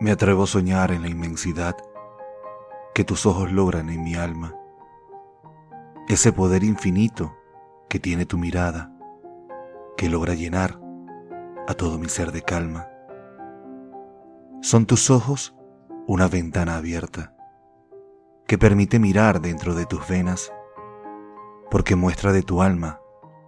Me 0.00 0.12
atrevo 0.12 0.44
a 0.44 0.46
soñar 0.46 0.92
en 0.92 1.02
la 1.02 1.08
inmensidad 1.08 1.76
que 2.94 3.04
tus 3.04 3.26
ojos 3.26 3.52
logran 3.52 3.90
en 3.90 4.02
mi 4.02 4.14
alma, 4.14 4.56
ese 6.08 6.32
poder 6.32 6.64
infinito 6.64 7.36
que 7.86 8.00
tiene 8.00 8.24
tu 8.24 8.38
mirada, 8.38 8.96
que 9.98 10.08
logra 10.08 10.32
llenar 10.32 10.80
a 11.68 11.74
todo 11.74 11.98
mi 11.98 12.08
ser 12.08 12.32
de 12.32 12.40
calma. 12.40 12.88
Son 14.62 14.86
tus 14.86 15.10
ojos 15.10 15.54
una 16.06 16.28
ventana 16.28 16.76
abierta 16.76 17.34
que 18.46 18.56
permite 18.56 18.98
mirar 18.98 19.42
dentro 19.42 19.74
de 19.74 19.84
tus 19.84 20.08
venas, 20.08 20.50
porque 21.70 21.94
muestra 21.94 22.32
de 22.32 22.42
tu 22.42 22.62
alma 22.62 23.00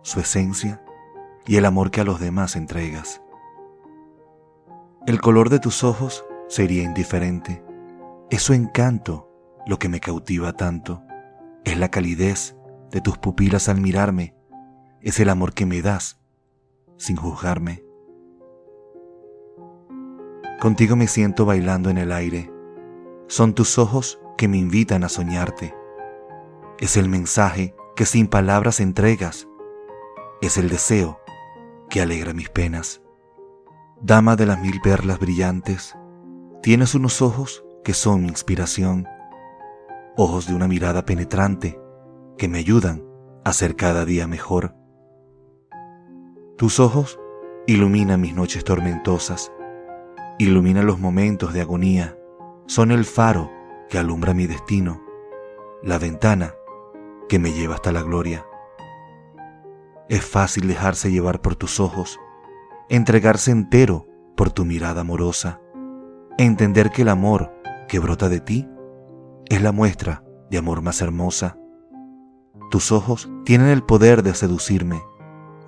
su 0.03 0.21
esencia 0.21 0.85
y 1.47 1.57
el 1.57 1.65
amor 1.65 1.91
que 1.91 2.03
a 2.03 2.05
los 2.05 2.21
demás 2.21 2.57
entregas. 2.57 3.23
El 5.07 5.19
color 5.23 5.49
de 5.49 5.59
tus 5.59 5.83
ojos 5.83 6.27
sería 6.53 6.83
indiferente. 6.83 7.65
Es 8.29 8.43
su 8.43 8.53
encanto 8.53 9.31
lo 9.67 9.79
que 9.79 9.89
me 9.89 10.01
cautiva 10.01 10.53
tanto. 10.53 11.03
Es 11.65 11.79
la 11.79 11.91
calidez 11.91 12.59
de 12.91 13.01
tus 13.01 13.17
pupilas 13.17 13.71
al 13.71 13.81
mirarme. 13.81 14.37
Es 15.01 15.19
el 15.19 15.31
amor 15.31 15.55
que 15.55 15.65
me 15.65 15.81
das 15.81 16.21
sin 16.99 17.17
juzgarme. 17.17 17.83
Contigo 20.61 20.95
me 20.95 21.09
siento 21.09 21.47
bailando 21.47 21.89
en 21.89 21.97
el 21.97 22.13
aire. 22.13 22.53
Son 23.29 23.55
tus 23.55 23.79
ojos 23.79 24.21
que 24.37 24.47
me 24.47 24.59
invitan 24.59 25.05
a 25.05 25.09
soñarte. 25.09 25.75
Es 26.79 26.99
el 26.99 27.09
mensaje 27.09 27.75
que 27.97 28.05
sin 28.05 28.27
palabras 28.29 28.79
entregas. 28.79 29.49
Es 30.43 30.59
el 30.59 30.69
deseo 30.69 31.19
que 31.89 32.03
alegra 32.03 32.35
mis 32.35 32.51
penas. 32.51 33.01
Dama 34.03 34.37
de 34.37 34.45
las 34.45 34.61
mil 34.61 34.83
perlas 34.83 35.19
brillantes, 35.19 35.97
Tienes 36.63 36.95
unos 36.95 37.23
ojos 37.23 37.65
que 37.83 37.93
son 37.93 38.23
mi 38.23 38.29
inspiración, 38.29 39.09
ojos 40.17 40.47
de 40.47 40.55
una 40.55 40.69
mirada 40.69 41.05
penetrante 41.05 41.77
que 42.39 42.47
me 42.47 42.59
ayudan 42.59 43.03
a 43.45 43.53
ser 43.53 43.75
cada 43.75 44.05
día 44.05 44.29
mejor. 44.29 44.77
Tus 46.57 46.79
ojos 46.79 47.19
iluminan 47.67 48.21
mis 48.21 48.37
noches 48.37 48.63
tormentosas, 48.63 49.53
iluminan 50.39 50.87
los 50.87 51.01
momentos 51.01 51.53
de 51.53 51.63
agonía, 51.63 52.17
son 52.67 52.93
el 52.93 53.07
faro 53.07 53.51
que 53.91 53.99
alumbra 53.99 54.33
mi 54.33 54.47
destino, 54.47 55.03
la 55.83 55.99
ventana 55.99 56.55
que 57.29 57.41
me 57.41 57.53
lleva 57.53 57.75
hasta 57.75 57.91
la 57.91 58.03
gloria. 58.03 58.47
Es 60.09 60.25
fácil 60.25 60.69
dejarse 60.69 61.11
llevar 61.11 61.41
por 61.43 61.57
tus 61.57 61.81
ojos, 61.81 62.21
entregarse 62.89 63.51
entero 63.51 64.07
por 64.37 64.53
tu 64.53 64.65
mirada 64.65 65.01
amorosa 65.01 65.59
entender 66.39 66.91
que 66.91 67.03
el 67.03 67.09
amor 67.09 67.53
que 67.89 67.99
brota 67.99 68.29
de 68.29 68.41
ti 68.41 68.69
es 69.47 69.63
la 69.63 69.73
muestra 69.73 70.25
de 70.51 70.59
amor 70.59 70.83
más 70.83 71.01
hermosa. 71.01 71.57
Tus 72.71 72.93
ojos 72.93 73.31
tienen 73.45 73.69
el 73.69 73.83
poder 73.83 74.23
de 74.23 74.35
seducirme, 74.35 75.03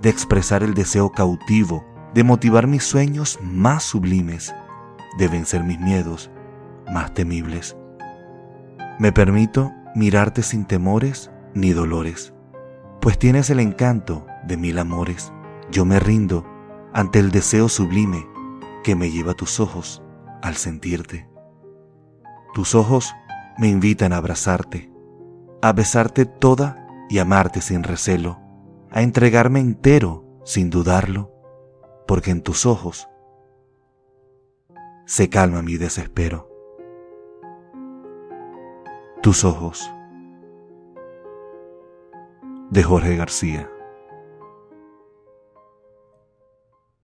de 0.00 0.10
expresar 0.10 0.62
el 0.62 0.74
deseo 0.74 1.12
cautivo, 1.12 1.84
de 2.14 2.24
motivar 2.24 2.66
mis 2.66 2.84
sueños 2.84 3.38
más 3.42 3.82
sublimes, 3.82 4.54
de 5.18 5.28
vencer 5.28 5.64
mis 5.64 5.78
miedos 5.80 6.30
más 6.92 7.12
temibles. 7.12 7.76
Me 8.98 9.12
permito 9.12 9.72
mirarte 9.94 10.42
sin 10.42 10.64
temores 10.64 11.30
ni 11.54 11.72
dolores, 11.72 12.32
pues 13.00 13.18
tienes 13.18 13.50
el 13.50 13.60
encanto 13.60 14.26
de 14.46 14.56
mil 14.56 14.78
amores. 14.78 15.32
Yo 15.70 15.84
me 15.84 15.98
rindo 15.98 16.46
ante 16.92 17.18
el 17.18 17.30
deseo 17.30 17.68
sublime 17.68 18.26
que 18.82 18.94
me 18.94 19.10
lleva 19.10 19.32
a 19.32 19.36
tus 19.36 19.60
ojos 19.60 20.03
al 20.44 20.56
sentirte. 20.56 21.26
Tus 22.52 22.74
ojos 22.74 23.14
me 23.56 23.68
invitan 23.68 24.12
a 24.12 24.18
abrazarte, 24.18 24.92
a 25.62 25.72
besarte 25.72 26.26
toda 26.26 26.86
y 27.08 27.18
amarte 27.18 27.62
sin 27.62 27.82
recelo, 27.82 28.38
a 28.90 29.00
entregarme 29.00 29.60
entero 29.60 30.22
sin 30.44 30.68
dudarlo, 30.68 31.32
porque 32.06 32.30
en 32.30 32.42
tus 32.42 32.66
ojos 32.66 33.08
se 35.06 35.30
calma 35.30 35.62
mi 35.62 35.78
desespero. 35.78 36.50
Tus 39.22 39.44
ojos 39.44 39.90
de 42.68 42.82
Jorge 42.82 43.16
García. 43.16 43.70